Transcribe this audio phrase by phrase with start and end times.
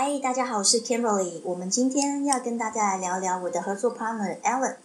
[0.00, 1.40] 嗨，大家好，我是 Kimberly。
[1.42, 4.76] 我们今天要跟大家来聊聊我的合作 partner Alan。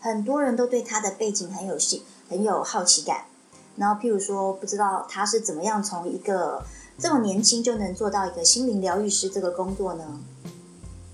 [0.00, 3.26] 很多人都对他的背景很有兴，很有好奇感。
[3.76, 6.64] 然后，譬如说，不知道他是怎么样从一个
[6.96, 10.18] 这么年轻就能做到一个心灵疗愈师这个工作呢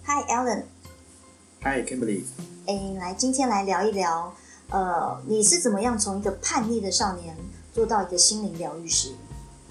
[0.04, 0.62] ？Hi Alan。
[1.62, 2.22] Hi Kimberly。
[2.68, 4.32] 哎，来，今天来聊一聊，
[4.68, 7.36] 呃，你是怎么样从一个叛逆的少年
[7.74, 9.10] 做到一个心灵疗愈师？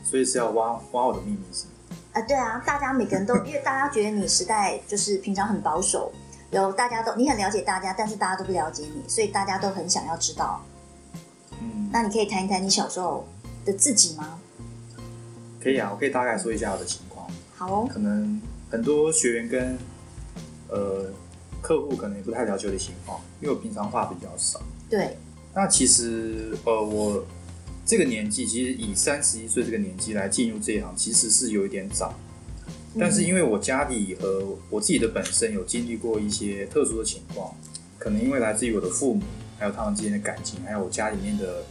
[0.03, 1.71] 所以是要挖挖我的秘密是吗？
[2.13, 6.11] 啊，对啊，大家每个人都， 因为大家觉得你时代就是平常很保守。
[6.51, 10.59] 有大家都你很了解大家，但是大家都不了解你，所以大家都很想要知道。
[11.61, 13.23] 嗯，那你可以谈一谈你小时候
[13.63, 14.39] 的自己吗？
[15.61, 17.27] 可以啊，我可以大概说一下我的情况。
[17.55, 17.87] 好哦。
[17.91, 19.77] 可能很多学员跟
[20.69, 21.05] 呃
[21.61, 24.59] 客户可能也不太了解我的情况，因为我平常话比较少。
[24.89, 25.15] 对。
[25.53, 27.23] 那其实呃我
[27.89, 32.13] 这个年纪，其实以三十一岁这个年纪来进入这一行，其实是有一点早。
[32.99, 37.51] 但是因为我家里和我自己的本身有经历过一些特殊的情况，
[37.97, 39.23] 可能因为来自于我的父母，
[39.57, 41.63] 还有他们之间的感情，还有我家里面的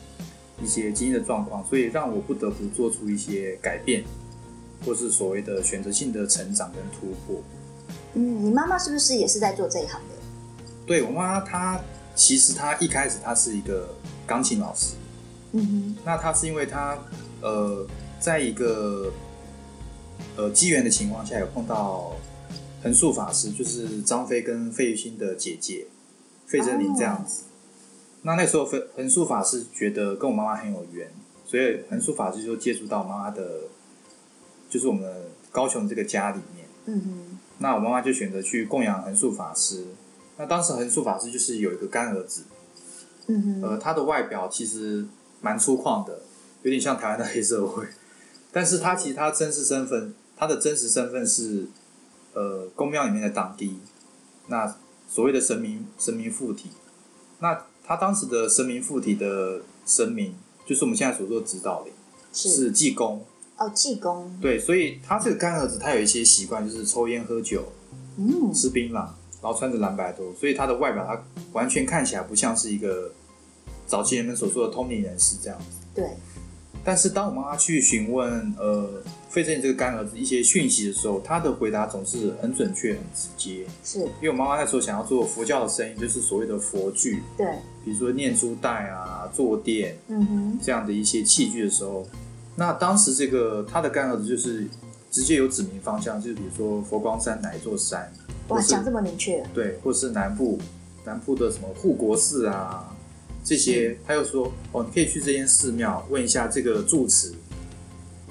[0.61, 4.03] 一些经济的状况，所以让我不得不做出一些改变，
[4.85, 7.41] 或是所谓的选择性的成长跟突破。
[8.15, 10.17] 嗯，你妈妈是不是也是在做这一行的？
[10.85, 11.81] 对我妈，她
[12.17, 13.95] 其实她一开始她是一个
[14.27, 14.97] 钢琴老师。
[15.53, 15.97] 嗯哼。
[16.05, 16.99] 那他是因为他
[17.41, 17.87] 呃，
[18.19, 19.13] 在一个。
[20.37, 22.17] 呃，机缘的情况下有碰到
[22.83, 25.87] 横竖法师，就是张飞跟费玉清的姐姐
[26.47, 27.45] 费贞玲这样子。
[28.23, 31.11] 那那时候横横竖法师觉得跟我妈妈很有缘，
[31.45, 33.63] 所以横竖法师就接触到妈妈的，
[34.69, 35.13] 就是我们
[35.51, 36.67] 高雄这个家里面。
[36.87, 37.39] 嗯哼。
[37.59, 39.87] 那我妈妈就选择去供养横竖法师。
[40.37, 42.45] 那当时横竖法师就是有一个干儿子。
[43.27, 43.63] 嗯哼。
[43.63, 45.07] 呃，他的外表其实
[45.41, 46.21] 蛮粗犷的，
[46.63, 47.85] 有点像台湾的黑社会。
[48.53, 50.15] 但是他其实他真实身份。
[50.41, 51.67] 他的真实身份是，
[52.33, 53.77] 呃，宫庙里面的党弟，
[54.47, 54.73] 那
[55.09, 56.71] 所谓的神明神明附体，
[57.41, 61.93] 那他当时的神明附体的神明，就是我们现在所说的指导灵，
[62.33, 63.27] 是济公。
[63.57, 64.31] 哦，济公。
[64.41, 67.73] 对，所以他这个干儿子，他有一些习惯，就是抽烟喝酒，
[68.17, 69.09] 嗯，吃槟榔，
[69.43, 71.21] 然后穿着蓝白拖，所以他的外表，他
[71.51, 73.11] 完全看起来不像是一个
[73.89, 75.79] 早期人们所说的通灵人士这样子。
[75.93, 76.05] 对。
[76.85, 83.67] 但是当我妈妈去询问呃费正这个干儿子一些讯息的时候，他的回答总是很准确、很直接。
[83.85, 87.47] 是，因为我妈妈那时候想要做佛教的生意，就是所谓的佛具，对，
[87.85, 92.07] 比如说念珠袋啊、坐垫，嗯哼，这样的一些器具的时候，
[92.57, 94.67] 那当时这个他的干儿子就是
[95.11, 98.11] 直接有指明方向，就是比如说佛光山哪一座山，
[98.49, 100.59] 哇，讲这么明确，对，或是南部
[101.05, 102.95] 南部的什么护国寺啊。
[103.49, 107.33] 这些，他又说：“哦，你可以去这间寺庙问一下这个住持，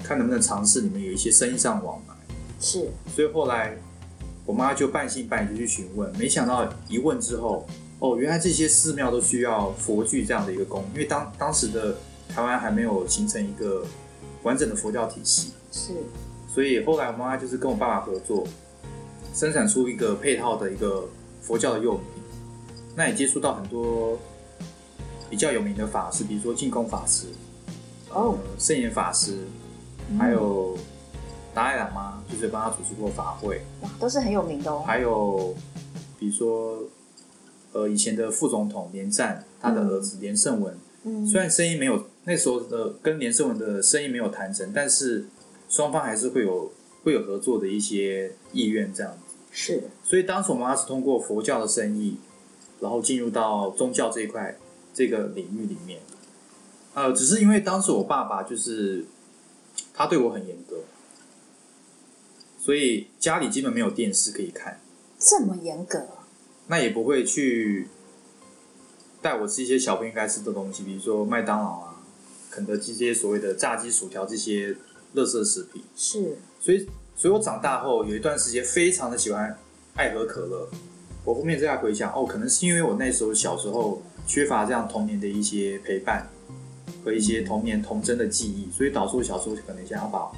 [0.00, 2.14] 看能不能尝试里面有一些生意上往来。”
[2.60, 2.88] 是。
[3.16, 3.76] 所以后来
[4.46, 7.66] 我妈就半信半疑就去询问，没想到一问之后，
[7.98, 11.96] 哦，原来这些寺庙都需要佛具这样的一个功，因为当当时的
[12.28, 13.84] 台湾还没有形成一个
[14.44, 15.50] 完整的佛教体系。
[15.72, 15.94] 是。
[16.46, 18.46] 所以后来我妈就是跟我爸爸合作，
[19.34, 21.08] 生产出一个配套的一个
[21.42, 22.06] 佛教的用品，
[22.94, 24.16] 那也接触到很多。
[25.30, 27.26] 比较有名的法师，比如说净空法师，
[28.10, 29.44] 哦，圣严法师，
[30.18, 30.76] 还有
[31.52, 34.82] 达赖喇嘛，就是帮他主持过法会，哇，都是很有名的哦。
[34.86, 35.54] 还有
[36.18, 36.78] 比如说，
[37.72, 40.74] 呃，以前的副总统连战，他的儿子连胜文，
[41.04, 45.26] 嗯，虽然生意没有那时候的跟连胜文的生意没有谈成，但是
[45.68, 46.72] 双方还是会有
[47.04, 49.34] 会有合作的一些意愿这样子。
[49.50, 52.16] 是，所以当时我妈是通过佛教的生意，
[52.80, 54.56] 然后进入到宗教这一块。
[54.98, 56.00] 这个领域里面，
[56.92, 59.04] 呃，只是因为当时我爸爸就是
[59.94, 60.78] 他对我很严格，
[62.58, 64.80] 所以家里基本没有电视可以看。
[65.16, 66.04] 这么严格？
[66.66, 67.86] 那也不会去
[69.22, 72.02] 带我吃一些小朋友应该吃的东西，比如说麦当劳啊、
[72.50, 74.74] 肯德基这些所谓的炸鸡、薯条这些
[75.14, 75.84] 垃圾食品。
[75.96, 76.38] 是。
[76.60, 79.56] 所以，所以我长大后有一段时间非常的喜欢
[79.94, 80.68] 爱喝可乐。
[81.24, 84.02] 我后面再回想，哦，可能是因为我那时候小时候。
[84.28, 86.28] 缺乏这样童年的一些陪伴
[87.02, 90.30] 和一些童年童真的记忆，所以导致我小时候可能想要把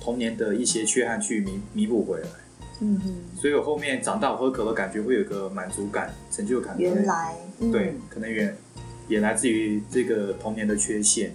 [0.00, 2.28] 童年的一些缺憾去弥弥补回来。
[2.80, 6.76] 嗯哼，所以我后面长大喝可乐，感觉会有个满足感、成就感。
[6.78, 8.54] 原来，对，可能原
[9.08, 11.34] 也来自于这个童年的缺陷。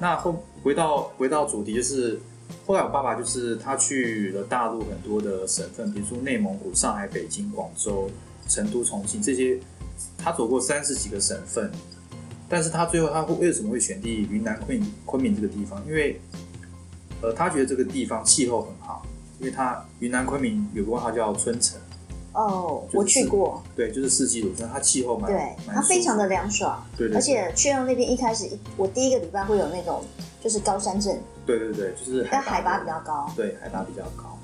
[0.00, 2.18] 那后回到回到主题，就是
[2.66, 8.10] 后来我爸爸就是他去了大陆很多的省份，比如说内蒙古、上海、北京、广州、
[8.48, 9.60] 成都、重庆这些。
[10.18, 11.70] 他走过三十几个省份，
[12.48, 15.82] 但是他最后他会为什么会选地云南昆昆明这个地方？
[15.86, 16.20] 因为，
[17.22, 19.04] 呃，他觉得这个地方气候很好，
[19.38, 21.78] 因为他云南昆明有个外号叫春城，
[22.32, 30.04] 哦，就是我去过，对，就是四季如春，它气候蛮对，它非常的凉爽，对对对，而且去到那边一开始，我第一个礼拜会有那种
[30.42, 33.30] 就是高山症，对对对，就是但海拔比较高。
[33.36, 34.38] 对，海拔比较高。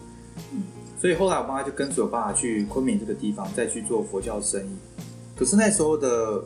[0.52, 0.62] 嗯
[1.00, 4.76] 所以后来我妈就跟随我爸爸去昆明这个地方，再去做佛教生意。
[5.40, 6.44] 可是那时候的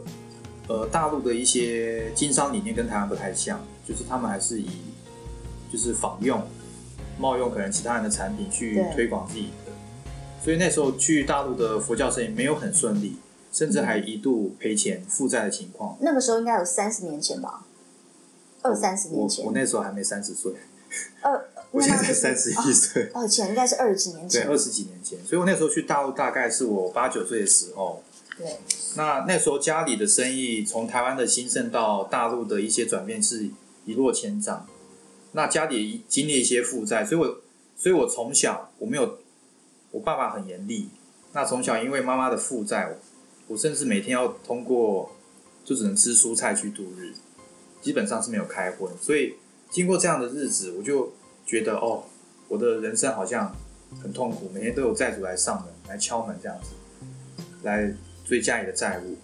[0.69, 4.69] 呃大陆的一些经商理念跟台湾不太像，就是他们还是以
[5.69, 6.41] 就是仿用、
[7.19, 9.73] 冒用可能其他人的产品去推广自己的。
[10.44, 13.17] 所以那时候去大陆的佛教生意没有很顺利，
[13.50, 15.97] 甚至还一度赔钱负债的情况。
[16.00, 17.64] 那个时候应该有三十年前吧，
[18.62, 19.50] 二三十年前我。
[19.52, 20.52] 那时候还没三十岁，
[21.20, 23.11] 二， 我现在三十一岁。
[23.12, 24.49] 哦，前应该是二十几年对，前。
[24.49, 28.00] 二十几年前，所以我那时候去大陆大概是我八九岁的时候。
[28.36, 28.58] 对，
[28.96, 33.48] 那那时候家里的生意从台湾的兴盛到大陆的一些转变是
[33.84, 34.66] 一落千丈。
[35.32, 37.40] 那家里经历一些负债，所以我
[37.76, 39.19] 所以我从小我没有，
[39.90, 40.88] 我爸爸很严厉。
[41.32, 42.96] 那从小因为妈妈的负债，我
[43.48, 45.10] 我甚至每天要通过
[45.64, 47.12] 就只能吃蔬菜去度日，
[47.82, 48.90] 基本上是没有开荤。
[49.00, 49.34] 所以
[49.70, 51.12] 经过这样的日子，我就
[51.44, 52.04] 觉得哦，
[52.48, 53.54] 我的人生好像
[54.02, 56.70] 很痛苦，每天都有债主来上门来敲门这样子，
[57.64, 57.92] 来
[58.25, 59.17] 追家里的债务。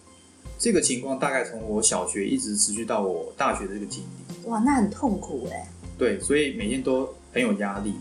[0.58, 4.49] 这个情况大概从我小学一直持续到我大学的这个经历。
[4.49, 5.67] 哇，那很痛苦哎。
[5.97, 7.94] 对，所以每天都很有压力。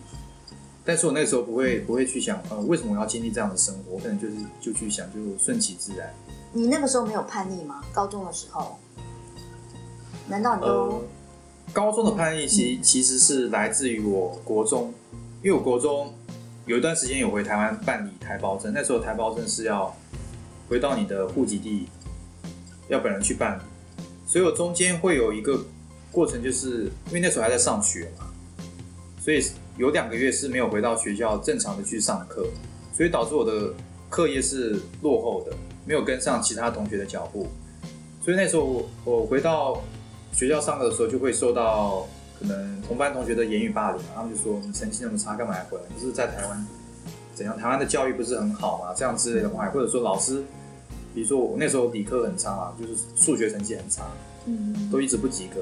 [0.85, 3.93] 但是我那个时候不会不会去想，呃，为什么我要经历这样的生活？
[3.93, 6.11] 我可能就是就去想，就顺其自然。
[6.51, 7.83] 你那个时候没有叛逆吗？
[7.93, 8.77] 高中的时候？
[10.27, 11.03] 难道你呃都，
[11.71, 14.93] 高中的叛逆其其实是来自于我国中，
[15.43, 16.13] 因为我国中
[16.65, 19.95] 有一段时间有回台湾办理台胞证，那时候台胞证是要
[20.69, 21.87] 回到你的户籍地，
[22.87, 23.61] 要本人去办理，
[24.27, 25.59] 所以我中间会有一个
[26.11, 28.25] 过程，就是因为那时候还在上学嘛，
[29.19, 29.43] 所以
[29.77, 32.45] 有两个月是没有回到学校正常的去上课，
[32.95, 33.73] 所以导致我的
[34.09, 37.47] 课业是落后的，没有跟上其他同学的脚步，
[38.21, 39.81] 所以那时候我回到
[40.31, 42.07] 学校上课的时候，就会受到
[42.39, 45.83] 可能同班同学的言语霸凌，他们就说你成绩那么差，干嘛还回来？
[45.93, 46.67] 不是在台湾
[47.39, 47.57] 怎样？
[47.57, 48.93] 台湾的教育不是很好吗？
[48.93, 50.43] 这样之类的话，或者说老师，
[51.15, 54.03] 比如说我那时候理科很差嘛，就是数学成绩很差，
[54.45, 55.61] 嗯，都一直不及格，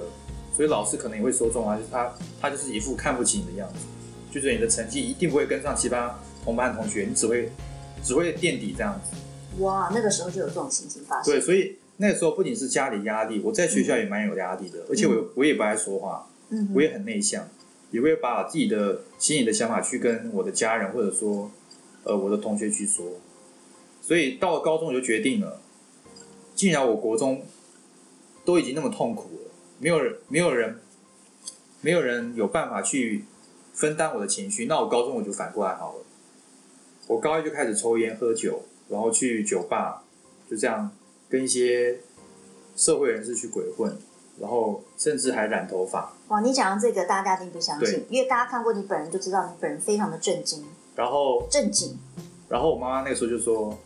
[0.56, 3.86] 所以老师可能也会说中啊，就是他他就是一副看不起你的样子，
[4.32, 7.52] 就觉得你的成绩一定不会跟上其他同班同学，你只会
[8.04, 9.16] 只会垫底这样子。
[9.62, 11.32] 哇，那个时候就有这种情形发生。
[11.32, 17.48] 对，所以那个时候不仅是家里压力，我在学校也蛮有压力的，而且我我也不爱说话，嗯，我也很内向，
[17.92, 21.50] 也会把自己的心里的想法去跟我的家人或者说
[22.08, 23.06] 呃我的同学去说。
[24.02, 25.62] 所以到了高中我就决定了，
[26.56, 27.44] 既然我国中
[28.46, 30.80] 都已经那么痛苦了，没有人没有人
[31.82, 33.26] 没有人有办法去
[33.74, 36.06] 分担我的情绪，那我高中我就反过来好了。
[37.08, 40.04] 我高一就开始抽烟喝酒，然后去酒吧，
[40.50, 40.90] 就这样
[41.30, 42.00] 跟一些
[42.76, 43.98] 社会人士去鬼混，
[44.40, 46.14] 然后甚至还染头发。
[46.30, 50.66] 哇，你讲到这个大家一定不相信，因为大家看过你本人就知道你本人非常的震惊、
[50.98, 51.96] 然后，正经。
[52.50, 53.78] 然后我妈妈那个时候就说：“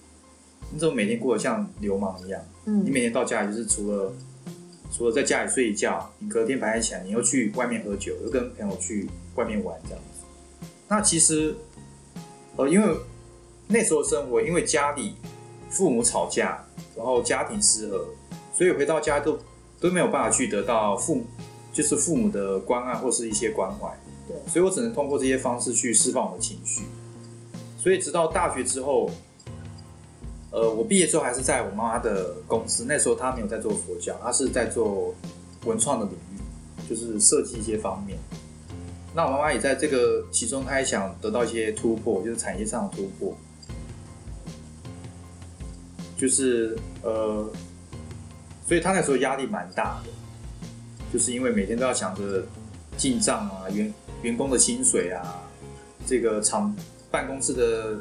[0.72, 2.42] 你怎么每天过得像流氓一样？
[2.64, 4.14] 你嗯，每天到家里就是除了
[4.94, 10.26] 除了在家里睡一觉，你隔天白天起来，你又去外面喝酒，又跟朋友去外面玩这样子。
[10.88, 11.54] 那其实，
[12.56, 12.96] 呃，因为
[13.68, 15.16] 那时候生活，因为家里
[15.70, 18.06] 父母吵架，然后家庭失和，
[18.54, 19.38] 所以回到家都
[19.82, 21.26] 都没有办法去得到父母
[21.74, 23.94] 就是父母的关爱或是一些关怀。
[24.28, 26.84] 对所以我只能通过这些方式去释放我的情绪。
[27.82, 29.10] 所以直到大学之后，
[30.52, 35.16] 呃，我毕业之后还是在我妈妈的公司，那时候她没有在做佛教，她是在做
[35.66, 38.20] 文创的领域，就是设计一些方面。
[39.16, 43.36] 那我妈妈也在这个其中，她也想得到一些突破，就是产业上的突破，
[46.16, 47.50] 就是呃，
[48.68, 50.12] 所以她那时候压力蛮大的，
[51.12, 52.44] 就是因为每天都要想着
[52.96, 55.42] 进账啊、员员工的薪水啊、
[56.06, 56.76] 这个厂
[57.12, 58.00] 办公室的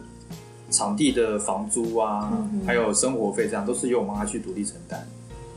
[0.71, 5.07] 场地的房租啊，嗯还有生活费，这样都是由我妈去独立承担。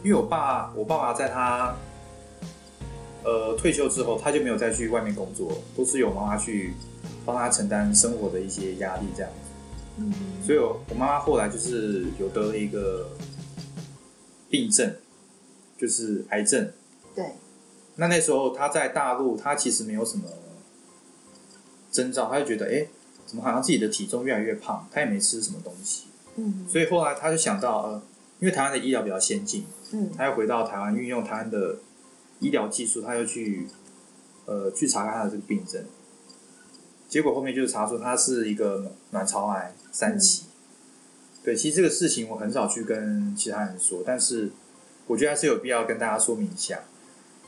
[0.03, 1.75] 因为我爸，我爸爸在他
[3.23, 6.73] 呃退休之后，他就没有再去外面工作，都是由我妈妈去
[7.25, 9.37] 帮他承担生活的一些压力，这样子。
[9.99, 10.11] 嗯
[10.43, 13.11] 所以我我妈妈后来就是有得了一个
[14.49, 14.95] 病症，
[15.77, 16.71] 就是癌症。
[17.15, 17.23] 对，
[17.95, 20.23] 那那时候她在大陆，她其实没有什么
[21.91, 22.87] 征兆，她就觉得，哎、
[23.33, 24.87] 怎么好像自己的体重越来越胖？
[24.91, 26.03] 他也没吃什么东西，
[26.35, 28.01] 嗯所以后来他就想到，呃，
[28.39, 31.77] 因为台湾的医疗比较先进，嗯他又回到台湾，运用台湾的
[32.39, 33.67] 医疗技术，他又去，
[34.45, 35.83] 呃，去查看他的这个病症。
[37.09, 40.43] 结果后面就是查出他是一个卵巢癌三期。
[41.43, 44.51] 对，其实这个事情我很少去跟其他人说，但是
[45.07, 46.81] 我觉得还是有必要跟大家说明一下，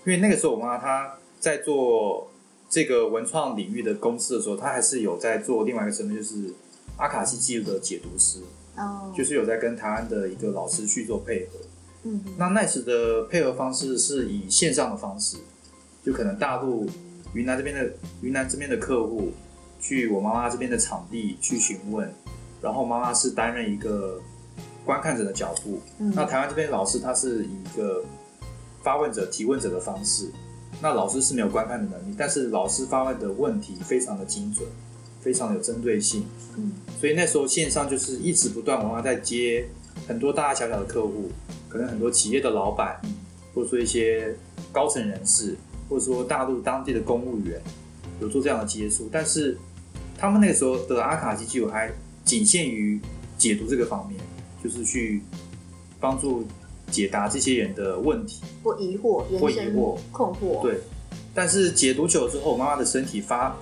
[0.04, 2.32] 因为那个时候我妈她在做
[2.76, 6.54] 这个文创领域的公司的时候，他还是有在做另外一个身份，就是
[6.98, 8.40] 阿卡西记录的解读师，
[8.76, 11.60] 哦，就是有在跟台湾的一个老师去做配合。
[12.04, 12.34] 嗯哼。
[12.38, 15.38] 那奈时的配合方式是以线上的方式，
[16.04, 16.86] 就可能大陆
[17.34, 19.32] 云南这边的云南这边的客户
[19.80, 22.14] 去我妈妈这边的场地去询问，
[22.62, 24.20] 然后妈妈是担任一个
[24.84, 26.12] 观看者的角度，嗯。
[26.14, 28.04] 那台湾这边老师他是以一个
[28.84, 30.30] 发问者、提问者的方式，
[30.82, 34.68] 那老师是没有观看的能力，但是老师发问的问题非常的精准，
[35.22, 36.26] 非常有针对性，
[36.58, 36.72] 嗯。
[37.00, 39.68] 所以那时候线上就是一直不断，我妈在接
[40.08, 41.30] 很多大大小小的客户，
[41.68, 43.00] 可能很多企业的老板，
[43.54, 44.36] 或者说一些
[44.72, 45.56] 高层人士，
[45.90, 47.60] 或者说大陆当地的公务员，
[48.20, 49.10] 有做这样的接触。
[49.12, 49.58] 但是
[50.18, 51.92] 他们那个时候的阿卡西记录还
[52.24, 53.00] 仅限于
[53.38, 54.20] 解读这个方面，
[54.64, 55.22] 就是去
[56.00, 56.46] 帮助
[56.92, 58.42] 解答这些人的问题。
[58.64, 59.98] 或疑惑、延或疑惑。
[60.12, 60.80] 困惑，对，
[61.34, 63.56] 但是解毒久之后，我妈妈的身体发，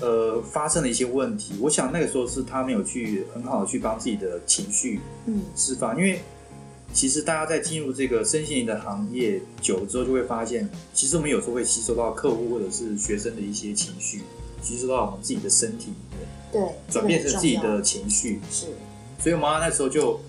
[0.00, 1.54] 呃，发生了一些问题。
[1.60, 5.42] 我想那个时候是她没有去很好的去帮自己的情绪嗯。
[5.54, 6.20] 释放，因为
[6.92, 14.22] 其实大家在进入这个身心灵的行业久了之后，就会发现，其实我们有时候会吸收到客户或者是学生的一些情绪，
[14.62, 18.40] 吸收到我们自己的身体里面，对，转变成自己的情绪。
[18.50, 18.66] 是，
[19.18, 20.20] 所以我妈妈那时候就，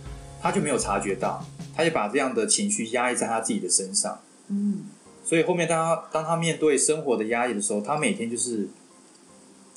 [0.42, 4.20] 她就没有察觉到，她就把这样的情绪压抑在他自己的身上。
[4.48, 4.86] 嗯
[5.24, 8.70] 所以后面当他当他面对生活的压抑的时候，他每天就是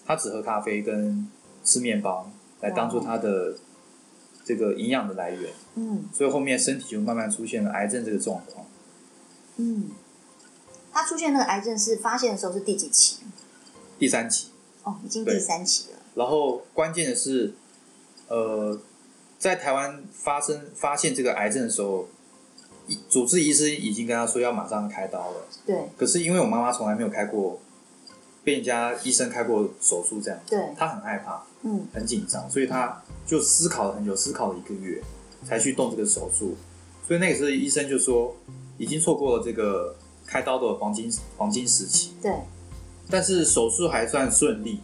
[0.04, 1.26] 他只喝咖啡跟
[1.64, 3.56] 吃面包来当做他的
[4.44, 8.66] 这个营养的来源，嗯所以后面身体就慢慢出现了癌症这个状况。
[9.56, 9.90] 嗯，
[10.92, 13.20] 他出现那个癌症是发现的时候是第几期？
[13.98, 14.48] 第三期，
[14.84, 15.98] 哦，已经第三期了。
[16.14, 17.54] 然后关键的是，
[18.28, 18.78] 呃，
[19.38, 22.08] 在台湾发生发现这个癌症的时候，
[22.88, 25.46] 医主治医师已经跟他说要马上开刀了。
[25.64, 27.60] 对可是因为我妈妈从来没有开过，
[28.42, 31.44] 被人家医生开过手术这样，对，她很害怕。
[31.62, 35.02] 嗯很紧张，所以她就思考了很久，思考了一个月
[35.44, 36.56] 才去动这个手术。
[37.06, 38.36] 所以那个时候医生就说，
[38.76, 42.12] 已经错过了这个开刀的黄金黄金时期。
[42.22, 42.32] 对，
[43.10, 44.80] 但是手术还算顺利，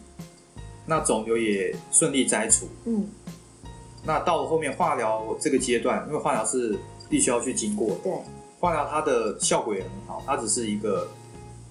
[0.85, 2.67] 那肿瘤也顺利摘除。
[2.83, 3.09] 嗯
[4.05, 6.77] 那到了后面化疗这个阶段，因为化疗是
[7.09, 8.13] 必须要去经过的，对，
[8.59, 11.07] 化疗它的效果也很好，它只是一个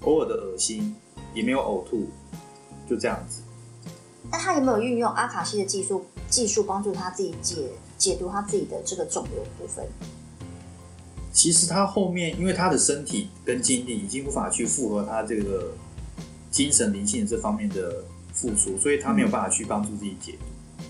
[0.02, 0.94] 偶尔的恶心，
[1.32, 2.08] 也没有呕吐，
[2.88, 3.40] 就这样子。
[4.32, 9.86] 那他有没有运用阿卡西的技术技术帮助他自己解解读他自己的这个肿瘤部分？
[11.30, 15.72] 其实他后面，因为他的身体跟精力已经无法去负荷他这个
[16.50, 20.38] 精神灵性这方面的付出，所以他没有办法去帮助自己解决。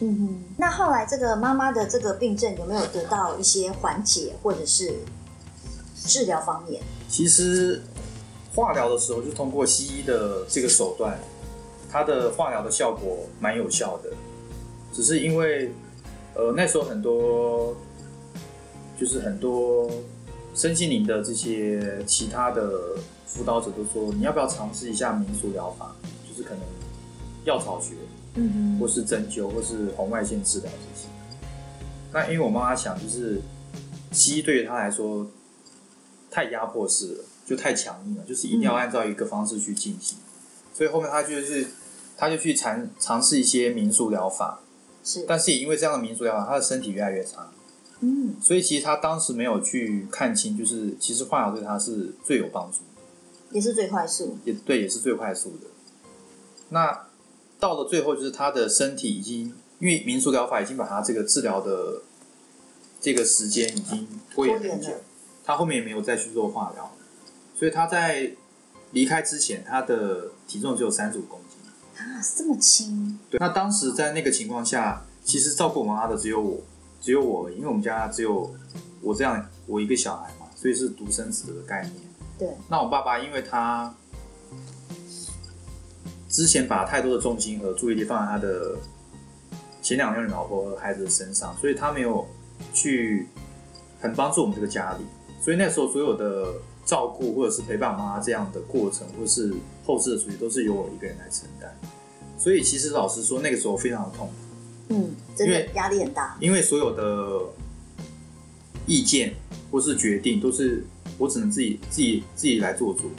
[0.01, 0.45] 嗯哼。
[0.57, 4.95] 那后来这个妈妈的这个病症有没有得到一些缓解，或者是
[6.07, 6.83] 治疗方面？
[7.09, 7.83] 其实
[8.55, 11.19] 化疗的时候，就通过西医的这个手段，
[11.91, 14.11] 它的化疗的效果蛮有效的，
[14.93, 15.73] 只是因为
[16.35, 17.75] 呃那时候很多
[18.99, 19.91] 就是很多
[20.55, 22.97] 身心灵的这些其他的
[23.27, 25.95] 辅导者都说，你要不要尝试一下民俗疗法，
[26.29, 26.61] 就是可能
[27.45, 27.95] 药草学，
[28.35, 31.09] 嗯或是针灸，或是红外线治疗这些。
[32.13, 33.41] 那因为我妈妈想，就是
[34.13, 35.29] 西医对于她来说
[36.31, 40.19] 太压迫式了，就太强硬了，就是一定要按照一个方式去进行。
[40.73, 41.67] 所以后面她就是，
[42.17, 44.61] 她就去尝尝试一些民俗疗法，
[45.05, 47.51] 是，但是也因为这样的民俗疗法，她的身体越来越差。
[48.01, 52.79] 嗯所以其实她当时没有去看清，就是其实化疗对她是最有帮助。
[53.51, 54.37] 也是最快速。
[54.45, 55.67] 也对，也是最快速的。
[56.71, 57.07] 那
[57.65, 62.03] 到了最后，就是他的身体已经，因为民俗疗法已经把他这个治疗的
[63.01, 64.91] 这个时间已经拖延很久
[65.43, 66.95] 他后面也没有再去做化疗，
[67.59, 68.33] 所以他在
[68.91, 71.59] 离开之前，他的体重只有三十五公斤。
[71.97, 76.61] 啊，这么轻，对，那当时在那个情况下，其实照顾我妈妈的只有我，
[77.01, 78.55] 只有我，因为我们家只有
[79.01, 81.95] 我这样我一个小孩嘛，所以是独生子的概念。
[82.39, 83.95] 对，那我爸爸因为他
[86.35, 88.77] 之前把太多的重心和注意力放在他的
[89.81, 92.27] 前两任老婆和孩子的身上，所以他没有
[92.73, 93.29] 去
[94.01, 95.05] 很帮助我们这个家里。
[95.41, 99.55] 所以那时候所有的照顾或者是陪伴妈妈这样的过程，或是
[99.87, 101.73] 后事的处理，都是由我一个人来承担。
[102.37, 104.33] 所以其实老实说，那个时候非常的痛苦。
[104.89, 106.37] 嗯，真的因为压力很大。
[106.41, 107.43] 因为所有的
[108.87, 109.35] 意见
[109.71, 110.85] 或是决定都是
[111.17, 113.13] 我只能自己自己自己来做主，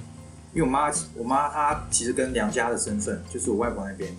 [0.56, 4.10] 因为我妈我妈她其实跟娘家的身份，就是我外婆那边，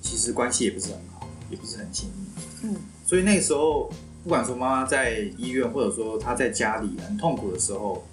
[0.00, 2.24] 其实关系也不是很好，也不是很亲密。
[2.62, 3.90] 嗯，所以那个时候，
[4.22, 8.04] 不管说妈妈在医院，或者说她在家里很痛苦的时候，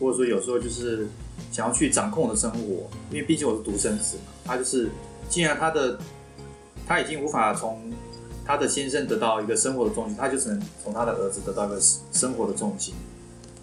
[0.00, 1.08] 或者说有时候就是
[1.52, 4.90] 想要去掌控我的生活，因为毕竟我是独生子嘛，她就是
[5.28, 5.96] 既然她的
[6.84, 7.92] 她已经无法从
[8.44, 11.80] 她的先生得到一个生活的重心，她就只能从她的儿子得到一个
[12.10, 12.92] 生活的重心。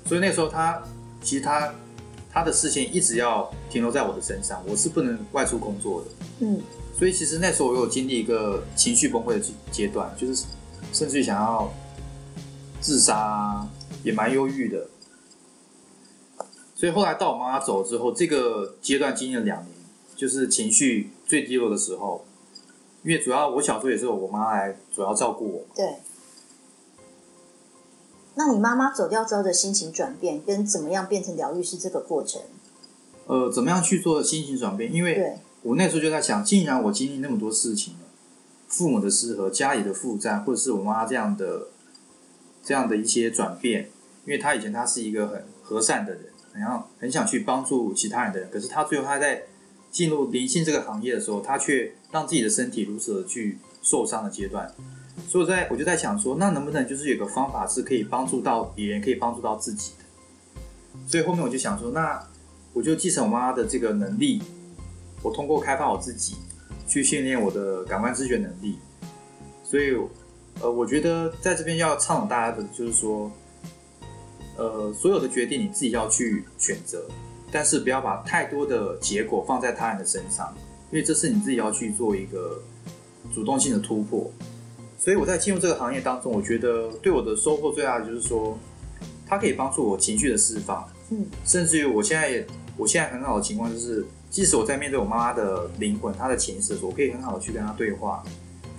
[0.05, 0.81] 所以那时候她
[1.22, 1.74] 其实她
[2.31, 6.07] 她的视线一直要停留在我的身上，我是不能外出工作的。
[6.39, 6.61] 嗯
[6.97, 10.45] 所以其实那时候我有经历一个情绪崩溃的阶阶段，就是
[10.93, 11.71] 甚至于想要
[12.79, 13.69] 自杀啊，
[14.03, 14.88] 也蛮忧郁的。
[16.75, 19.71] 所以后来到我妈妈走之后，这个阶段经历了两年，
[20.15, 22.25] 就是情绪最低落的时候。
[23.03, 25.83] 因为主要我小时候也是我妈来主要照顾我，对。
[28.35, 32.41] 那你妈妈走掉之后的心情转变，跟怎么样变成疗愈师这个过程？
[33.27, 34.93] 呃，怎么样去做心情转变？
[34.93, 38.00] 因为，我那时候就在想，既然我经历那么多事情了，
[38.67, 41.67] 父母的失和、家里的负债，或者是我妈这样的
[42.63, 43.89] 这样的一些转变，
[44.25, 46.23] 因为她以前她是一个很和善的人，
[46.53, 49.43] 然后很想去帮助其他人的人，可是她最后她在
[49.91, 54.73] 进入灵性这个行业的时候，她却让自己的身体如此的去受伤的阶段。
[55.28, 60.06] 所以在我就在想说，那能不能就是有个方法是可以帮助到别人，可以帮助到自己的？
[61.08, 62.22] 所以后面我就想说，那
[62.74, 64.42] 我就继承我妈的这个能力，
[65.22, 66.36] 我通过开发我自己，
[66.86, 68.78] 去训练我的感官知觉能力。
[69.63, 69.96] 所以，
[70.62, 73.32] 呃，我觉得在这边要倡导大家的就是说，
[74.58, 77.08] 呃，所有的决定你自己要去选择，
[77.51, 80.54] 但是不要把太多的结果放在他人的身上，
[80.92, 82.62] 因为这是你自己要去做一个
[83.34, 84.30] 主动性的突破。
[85.03, 88.55] 所以我在进入这个行业当中，我觉得对我的收获最大的就是说，
[89.27, 92.46] 它可以帮助我情绪的释放，嗯甚至于我现在也，
[92.77, 98.24] 我现在很好的情况就是，即使我在面对我妈妈的灵魂、她的潜意识的时候，我可以很好的去跟她对话，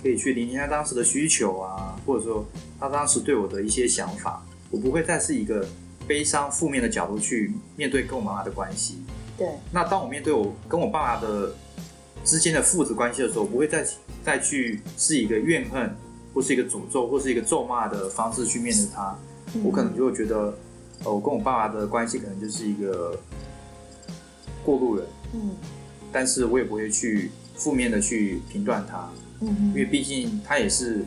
[0.01, 2.45] 可以去聆听她当时的需求啊，或者说
[2.79, 5.67] 她当时对我的一些想法，我不会再是一个
[6.07, 9.03] 悲伤负面的角度去面对跟我妈妈的关系。
[9.37, 11.53] 对，那当我面对我跟我爸爸的
[12.23, 13.85] 之间的父子关系的时候，我不会再
[14.23, 15.93] 再去是一个怨恨，
[16.33, 19.17] 或是一个诅咒，或是一个咒骂的方式去面对他。
[19.63, 20.57] 我可能就会觉得，
[21.03, 23.19] 呃，我跟我爸爸的关系可能就是一个
[24.65, 25.55] 过路人，嗯
[26.11, 29.09] 但是我也不会去负面的去评断他，
[29.41, 31.05] 嗯因为毕竟他也是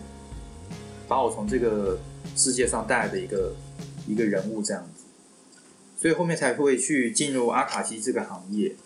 [1.09, 1.99] 把我从这个
[2.37, 3.55] 世界上带来的一个
[4.07, 5.05] 一个人物这样子，
[5.97, 8.77] 所以后面才会去进入阿卡西这个行业。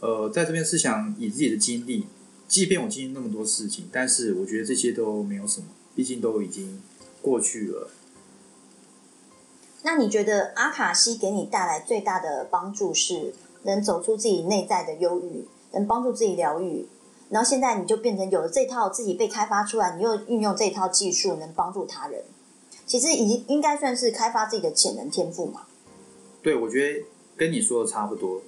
[0.00, 2.06] 呃，在这边是想以自己的经历，
[2.50, 6.82] 即便我经历那么多事情，但是我觉得这些都没有什么，毕竟都已经
[7.22, 7.90] 过去了。
[9.82, 13.32] 那你觉得阿卡西给你带来最大的帮助是
[13.62, 16.86] 能走出自己内在的忧郁，能帮助自己疗愈，
[17.28, 22.24] 然后现在你就变成有了这套自己被开发出来，你又运用这套技术能帮助他人，
[22.84, 25.66] 其实已经应该算是开发自己的潜能天赋嘛。
[26.42, 28.42] 对，我觉得跟你说的差不多。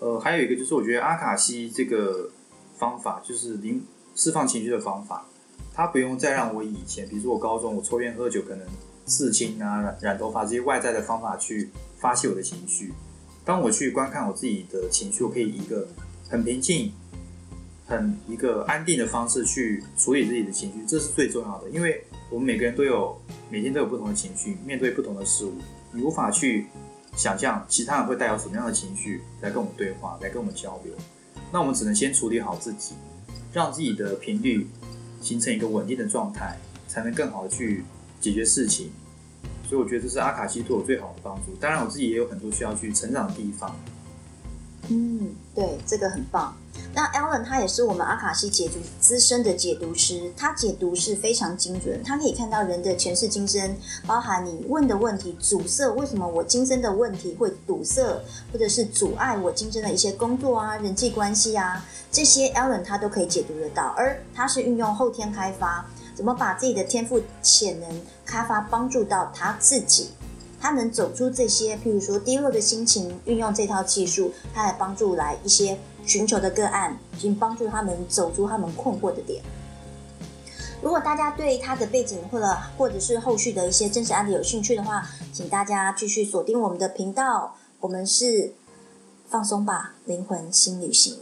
[0.00, 2.30] 呃，还有一个就是，我觉得阿卡西这个
[2.80, 3.84] 方法，就是零
[4.16, 5.26] 释放情绪的方法，
[5.74, 8.66] 它不用再让我以前，比如说我高中我抽烟喝酒，可能
[9.04, 12.94] 刺青啊、染染头发这些外在的方法去发泄我的情绪。
[13.44, 15.86] 当我去观看我自己的情绪，我可以以一个
[16.28, 16.92] 很平静、
[17.86, 21.68] 很一个安定的方式去处理自己的情绪，这是最重要的。
[21.68, 25.52] 因为我们每个人都有每天都有不同的情绪，面对不同的事物，
[25.92, 26.66] 你无法去
[27.16, 30.94] 想象其他人会带有什么样的情绪来跟我们对话，来跟我们交流。
[31.52, 32.94] 那我们只能先处理好自己，
[33.52, 34.66] 让自己的频率
[35.20, 37.84] 形成一个稳定的状态，才能更好的去
[38.20, 38.90] 解决事情。
[39.68, 41.54] 所以我觉得这是阿卡西对我最好的帮助。
[41.60, 43.74] 当然，我自己也有很多需要去成长的地方。
[44.90, 46.54] 嗯，对，这个很棒。
[46.92, 58.02] 那 Alan 他也是我们阿卡西解读资深的解读师，他解读是非常精准，他可以看到人的前世今生，包含你问的问题阻塞，为什么我今生的问题会堵塞，
[58.52, 67.88] 或者是阻碍我今生的一些工作啊、人际关系啊，这些 Alan 他都可以解读得到，而他是运用后天开发，怎么把自己的天赋潜能
[68.26, 70.08] 开发，帮助到他自己。
[70.60, 79.42] 他能走出这些，譬如说低落的心情，运用这套技术，他来帮助来一些寻求的个案，并帮助他们走出他们困惑的点。
[80.82, 87.56] 如果大家对他的背景或者或者是后续的一些真实案例有兴趣的话，请大家继续锁定我们的频道。
[87.80, 88.52] 我们是
[89.28, 91.18] 放松吧，灵魂新旅行。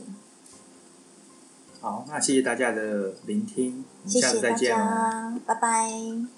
[1.81, 4.85] 好，那谢谢大家的聆听，谢谢大下次再见喽。
[4.85, 6.38] 家，拜拜。